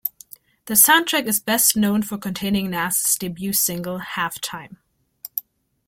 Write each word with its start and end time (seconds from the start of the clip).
The 0.65 0.73
soundtrack 0.73 1.27
is 1.27 1.39
best 1.39 1.77
known 1.77 2.01
for 2.01 2.17
containing 2.17 2.71
Nas's 2.71 3.13
debut 3.17 3.53
single 3.53 3.99
"Halftime". 3.99 4.77